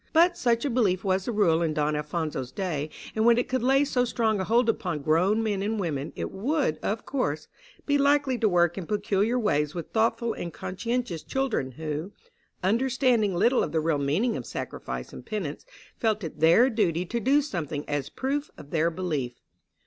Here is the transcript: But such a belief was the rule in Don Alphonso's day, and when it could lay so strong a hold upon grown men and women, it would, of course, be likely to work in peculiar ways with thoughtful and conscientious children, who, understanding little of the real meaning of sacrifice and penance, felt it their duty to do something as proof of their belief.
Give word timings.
But 0.13 0.35
such 0.35 0.65
a 0.65 0.69
belief 0.71 1.03
was 1.03 1.25
the 1.25 1.31
rule 1.31 1.61
in 1.61 1.75
Don 1.75 1.95
Alphonso's 1.95 2.51
day, 2.51 2.89
and 3.15 3.23
when 3.23 3.37
it 3.37 3.47
could 3.47 3.61
lay 3.61 3.85
so 3.85 4.03
strong 4.03 4.39
a 4.39 4.43
hold 4.43 4.67
upon 4.67 5.03
grown 5.03 5.43
men 5.43 5.61
and 5.61 5.79
women, 5.79 6.11
it 6.15 6.31
would, 6.31 6.79
of 6.81 7.05
course, 7.05 7.47
be 7.85 7.99
likely 7.99 8.39
to 8.39 8.49
work 8.49 8.79
in 8.79 8.87
peculiar 8.87 9.37
ways 9.37 9.75
with 9.75 9.91
thoughtful 9.91 10.33
and 10.33 10.53
conscientious 10.53 11.21
children, 11.21 11.73
who, 11.73 12.13
understanding 12.63 13.35
little 13.35 13.61
of 13.61 13.73
the 13.73 13.79
real 13.79 13.99
meaning 13.99 14.35
of 14.35 14.47
sacrifice 14.47 15.13
and 15.13 15.27
penance, 15.27 15.67
felt 15.99 16.23
it 16.23 16.39
their 16.39 16.71
duty 16.71 17.05
to 17.05 17.19
do 17.19 17.39
something 17.39 17.87
as 17.87 18.09
proof 18.09 18.49
of 18.57 18.71
their 18.71 18.89
belief. 18.89 19.35